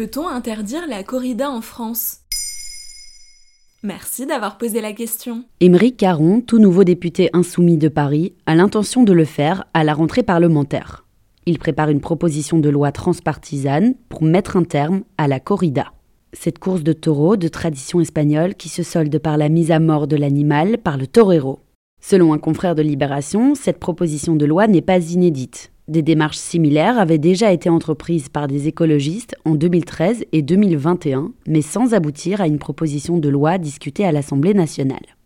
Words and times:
Peut-on 0.00 0.28
interdire 0.28 0.86
la 0.88 1.02
corrida 1.02 1.50
en 1.50 1.60
France? 1.60 2.20
Merci 3.82 4.24
d'avoir 4.24 4.56
posé 4.56 4.80
la 4.80 4.94
question. 4.94 5.44
Émeric 5.60 5.98
Caron, 5.98 6.40
tout 6.40 6.58
nouveau 6.58 6.84
député 6.84 7.28
insoumis 7.34 7.76
de 7.76 7.88
Paris, 7.88 8.32
a 8.46 8.54
l'intention 8.54 9.02
de 9.02 9.12
le 9.12 9.26
faire 9.26 9.66
à 9.74 9.84
la 9.84 9.92
rentrée 9.92 10.22
parlementaire. 10.22 11.04
Il 11.44 11.58
prépare 11.58 11.90
une 11.90 12.00
proposition 12.00 12.60
de 12.60 12.70
loi 12.70 12.92
transpartisane 12.92 13.92
pour 14.08 14.22
mettre 14.22 14.56
un 14.56 14.64
terme 14.64 15.02
à 15.18 15.28
la 15.28 15.38
corrida. 15.38 15.92
Cette 16.32 16.58
course 16.58 16.82
de 16.82 16.94
taureaux 16.94 17.36
de 17.36 17.48
tradition 17.48 18.00
espagnole 18.00 18.54
qui 18.54 18.70
se 18.70 18.82
solde 18.82 19.18
par 19.18 19.36
la 19.36 19.50
mise 19.50 19.70
à 19.70 19.80
mort 19.80 20.06
de 20.06 20.16
l'animal 20.16 20.78
par 20.78 20.96
le 20.96 21.06
torero. 21.06 21.58
Selon 22.00 22.32
un 22.32 22.38
confrère 22.38 22.74
de 22.74 22.80
Libération, 22.80 23.54
cette 23.54 23.78
proposition 23.78 24.34
de 24.34 24.46
loi 24.46 24.66
n'est 24.66 24.80
pas 24.80 25.10
inédite. 25.12 25.72
Des 25.90 26.02
démarches 26.02 26.36
similaires 26.36 27.00
avaient 27.00 27.18
déjà 27.18 27.50
été 27.52 27.68
entreprises 27.68 28.28
par 28.28 28.46
des 28.46 28.68
écologistes 28.68 29.34
en 29.44 29.56
2013 29.56 30.24
et 30.30 30.40
2021, 30.40 31.32
mais 31.48 31.62
sans 31.62 31.94
aboutir 31.94 32.40
à 32.40 32.46
une 32.46 32.60
proposition 32.60 33.18
de 33.18 33.28
loi 33.28 33.58
discutée 33.58 34.04
à 34.04 34.12
l'Assemblée 34.12 34.54
nationale. 34.54 35.16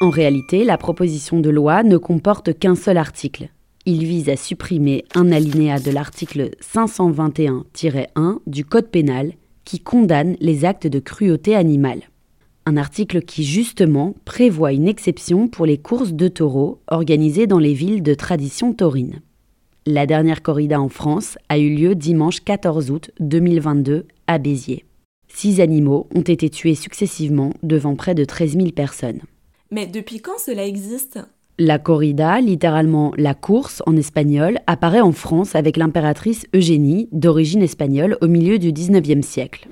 En 0.00 0.10
réalité, 0.10 0.64
la 0.64 0.78
proposition 0.78 1.38
de 1.38 1.48
loi 1.48 1.84
ne 1.84 1.96
comporte 1.96 2.58
qu'un 2.58 2.74
seul 2.74 2.96
article. 2.96 3.50
Il 3.86 4.04
vise 4.04 4.28
à 4.28 4.34
supprimer 4.34 5.04
un 5.14 5.30
alinéa 5.30 5.78
de 5.78 5.92
l'article 5.92 6.50
521-1 6.60 8.38
du 8.48 8.64
Code 8.64 8.88
pénal 8.88 9.34
qui 9.64 9.78
condamne 9.78 10.34
les 10.40 10.64
actes 10.64 10.88
de 10.88 10.98
cruauté 10.98 11.54
animale. 11.54 12.00
Un 12.66 12.76
article 12.76 13.22
qui 13.22 13.44
justement 13.44 14.16
prévoit 14.24 14.72
une 14.72 14.88
exception 14.88 15.46
pour 15.46 15.66
les 15.66 15.78
courses 15.78 16.14
de 16.14 16.26
taureaux 16.26 16.80
organisées 16.88 17.46
dans 17.46 17.60
les 17.60 17.74
villes 17.74 18.02
de 18.02 18.14
tradition 18.14 18.72
taurine. 18.72 19.20
La 19.92 20.06
dernière 20.06 20.40
corrida 20.40 20.80
en 20.80 20.88
France 20.88 21.36
a 21.48 21.58
eu 21.58 21.74
lieu 21.74 21.96
dimanche 21.96 22.44
14 22.44 22.92
août 22.92 23.10
2022 23.18 24.06
à 24.28 24.38
Béziers. 24.38 24.84
Six 25.26 25.60
animaux 25.60 26.06
ont 26.14 26.20
été 26.20 26.48
tués 26.48 26.76
successivement 26.76 27.50
devant 27.64 27.96
près 27.96 28.14
de 28.14 28.24
13 28.24 28.52
000 28.52 28.70
personnes. 28.70 29.18
Mais 29.72 29.88
depuis 29.88 30.20
quand 30.20 30.38
cela 30.38 30.64
existe? 30.64 31.18
La 31.58 31.80
corrida, 31.80 32.40
littéralement 32.40 33.12
la 33.16 33.34
course 33.34 33.82
en 33.84 33.96
espagnol, 33.96 34.60
apparaît 34.68 35.00
en 35.00 35.10
France 35.10 35.56
avec 35.56 35.76
l'impératrice 35.76 36.46
Eugénie, 36.54 37.08
d'origine 37.10 37.62
espagnole, 37.62 38.16
au 38.20 38.28
milieu 38.28 38.60
du 38.60 38.72
19e 38.72 39.22
siècle. 39.22 39.66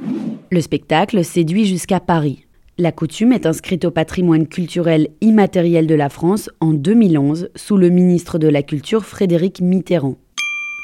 Le 0.51 0.61
spectacle 0.61 1.25
séduit 1.25 1.65
jusqu'à 1.65 2.01
Paris, 2.01 2.48
la 2.81 2.93
coutume 2.93 3.33
est 3.33 3.45
inscrite 3.45 3.85
au 3.85 3.91
patrimoine 3.91 4.47
culturel 4.47 5.09
immatériel 5.21 5.89
de 5.89 5.97
la 5.97 6.09
France 6.09 6.49
en 6.61 6.73
2011 6.73 7.51
sous 7.57 7.77
le 7.77 7.89
ministre 7.89 8.39
de 8.39 8.47
la 8.47 8.63
Culture 8.63 9.05
Frédéric 9.05 9.61
Mitterrand, 9.61 10.17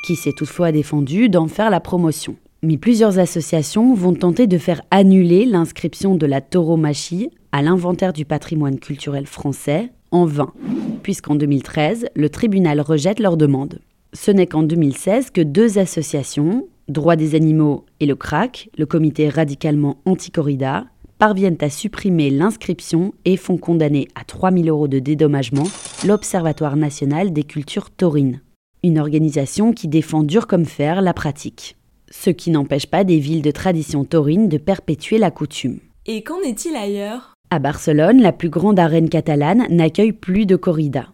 qui 0.05 0.17
s'est 0.17 0.33
toutefois 0.33 0.73
défendu 0.73 1.29
d'en 1.29 1.47
faire 1.47 1.71
la 1.71 1.79
promotion. 1.79 2.35
Mais 2.65 2.79
plusieurs 2.79 3.21
associations 3.21 3.95
vont 3.95 4.15
tenter 4.15 4.49
de 4.49 4.59
faire 4.59 4.83
annuler 4.91 5.45
l'inscription 5.45 6.17
de 6.17 6.27
la 6.27 6.41
tauromachie 6.41 7.31
à 7.53 7.63
l'inventaire 7.63 8.13
du 8.13 8.25
patrimoine 8.25 8.81
culturel 8.81 9.27
français 9.27 9.93
en 10.11 10.25
vain, 10.25 10.53
puisqu'en 11.05 11.37
2013, 11.37 12.09
le 12.17 12.29
tribunal 12.29 12.81
rejette 12.81 13.21
leur 13.21 13.37
demande. 13.37 13.79
Ce 14.15 14.33
n'est 14.33 14.49
qu'en 14.49 14.65
2016 14.65 15.31
que 15.31 15.43
deux 15.43 15.79
associations, 15.79 16.67
Droits 16.89 17.17
des 17.17 17.35
animaux 17.35 17.87
et 17.99 18.05
le 18.05 18.15
CRAC, 18.15 18.69
le 18.77 18.85
comité 18.85 19.31
radicalement 19.31 20.03
anti-corrida, 20.05 20.85
parviennent 21.25 21.57
à 21.63 21.71
supprimer 21.71 22.29
l'inscription 22.29 23.15
et 23.25 23.39
font 23.39 23.57
condamner 23.57 24.09
à 24.15 24.25
3 24.25 24.53
000 24.53 24.67
euros 24.67 24.89
de 24.89 24.99
dédommagement 24.99 25.65
l'Observatoire 26.07 26.77
national 26.77 27.33
des 27.33 27.45
cultures 27.45 27.89
taurines, 27.89 28.43
une 28.83 28.99
organisation 28.99 29.73
qui 29.73 29.89
défend 29.89 30.23
dur 30.23 30.47
comme 30.47 30.67
fer 30.67 31.01
la 31.01 31.15
pratique. 31.15 31.79
Ce 32.11 32.29
qui 32.29 32.51
n'empêche 32.51 32.85
pas 32.85 33.05
des 33.05 33.21
villes 33.21 33.41
de 33.41 33.51
tradition 33.51 34.05
taurine 34.05 34.51
de 34.51 34.59
perpétuer 34.59 35.17
la 35.17 35.31
coutume. 35.31 35.79
Et 36.05 36.23
qu'en 36.23 36.43
est-il 36.43 36.77
ailleurs? 36.77 37.33
À 37.49 37.59
Barcelone, 37.59 38.21
la 38.21 38.33
plus 38.33 38.51
grande 38.51 38.79
arène 38.79 39.09
catalane 39.09 39.67
n'accueille 39.71 40.13
plus 40.13 40.45
de 40.45 40.57
corrida 40.57 41.07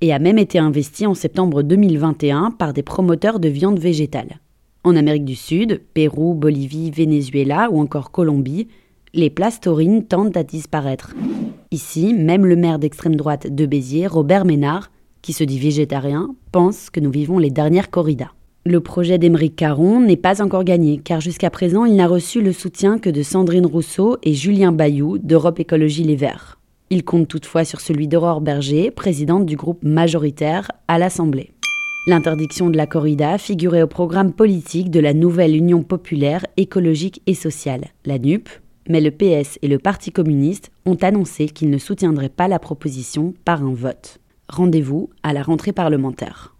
et 0.00 0.14
a 0.14 0.18
même 0.18 0.38
été 0.38 0.58
investie 0.58 1.04
en 1.04 1.12
septembre 1.12 1.62
2021 1.62 2.52
par 2.52 2.72
des 2.72 2.82
promoteurs 2.82 3.38
de 3.38 3.50
viande 3.50 3.78
végétale. 3.78 4.40
En 4.82 4.96
Amérique 4.96 5.26
du 5.26 5.36
Sud, 5.36 5.82
Pérou, 5.92 6.32
Bolivie, 6.32 6.90
Venezuela 6.90 7.68
ou 7.70 7.82
encore 7.82 8.10
Colombie, 8.10 8.68
les 9.14 9.30
places 9.30 9.60
taurines 9.60 10.04
tendent 10.04 10.36
à 10.36 10.42
disparaître. 10.42 11.14
Ici, 11.70 12.14
même 12.14 12.46
le 12.46 12.56
maire 12.56 12.78
d'extrême 12.78 13.16
droite 13.16 13.46
de 13.52 13.66
Béziers, 13.66 14.06
Robert 14.06 14.44
Ménard, 14.44 14.90
qui 15.22 15.32
se 15.32 15.44
dit 15.44 15.58
végétarien, 15.58 16.34
pense 16.52 16.90
que 16.90 17.00
nous 17.00 17.10
vivons 17.10 17.38
les 17.38 17.50
dernières 17.50 17.90
corridas. 17.90 18.30
Le 18.64 18.80
projet 18.80 19.18
d'Émeric 19.18 19.56
Caron 19.56 20.00
n'est 20.00 20.16
pas 20.16 20.42
encore 20.42 20.64
gagné, 20.64 20.98
car 20.98 21.20
jusqu'à 21.20 21.50
présent, 21.50 21.84
il 21.84 21.96
n'a 21.96 22.06
reçu 22.06 22.42
le 22.42 22.52
soutien 22.52 22.98
que 22.98 23.10
de 23.10 23.22
Sandrine 23.22 23.66
Rousseau 23.66 24.18
et 24.22 24.34
Julien 24.34 24.72
Bayou 24.72 25.18
d'Europe 25.18 25.60
Écologie 25.60 26.04
Les 26.04 26.16
Verts. 26.16 26.58
Il 26.90 27.04
compte 27.04 27.28
toutefois 27.28 27.64
sur 27.64 27.80
celui 27.80 28.08
d'Aurore 28.08 28.40
Berger, 28.40 28.90
présidente 28.90 29.46
du 29.46 29.56
groupe 29.56 29.82
majoritaire 29.82 30.70
à 30.86 30.98
l'Assemblée. 30.98 31.52
L'interdiction 32.06 32.70
de 32.70 32.76
la 32.76 32.86
corrida 32.86 33.36
figurait 33.36 33.82
au 33.82 33.86
programme 33.86 34.32
politique 34.32 34.90
de 34.90 35.00
la 35.00 35.12
nouvelle 35.12 35.54
Union 35.54 35.82
populaire 35.82 36.46
écologique 36.56 37.20
et 37.26 37.34
sociale, 37.34 37.88
la 38.06 38.18
NUP, 38.18 38.48
mais 38.88 39.00
le 39.00 39.10
PS 39.10 39.58
et 39.62 39.68
le 39.68 39.78
Parti 39.78 40.10
communiste 40.10 40.70
ont 40.86 40.96
annoncé 40.96 41.46
qu'ils 41.46 41.70
ne 41.70 41.78
soutiendraient 41.78 42.28
pas 42.28 42.48
la 42.48 42.58
proposition 42.58 43.34
par 43.44 43.62
un 43.62 43.74
vote. 43.74 44.18
Rendez-vous 44.48 45.10
à 45.22 45.32
la 45.32 45.42
rentrée 45.42 45.72
parlementaire. 45.72 46.54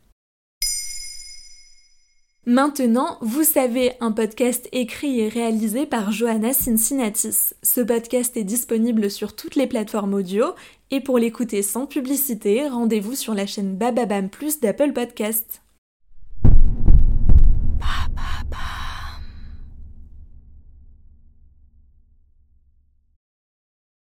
Maintenant, 2.49 3.19
vous 3.21 3.45
savez, 3.45 3.93
un 4.01 4.11
podcast 4.11 4.71
écrit 4.73 5.21
et 5.21 5.29
réalisé 5.29 5.85
par 5.85 6.13
Johanna 6.13 6.55
Cincinnatis. 6.55 7.53
Ce 7.63 7.83
podcast 7.83 8.39
est 8.39 8.45
disponible 8.45 9.11
sur 9.11 9.37
toutes 9.37 9.55
les 9.55 9.67
plateformes 9.67 10.15
audio 10.15 10.47
et 10.91 11.03
pour 11.03 11.19
l'écouter 11.19 11.61
sans 11.61 11.85
publicité, 11.85 12.67
rendez-vous 12.67 13.15
sur 13.15 13.35
la 13.35 13.45
chaîne 13.45 13.77
Bababam 13.77 14.31
Plus 14.31 14.61
d'Apple 14.61 14.95
Podcast. 14.95 15.61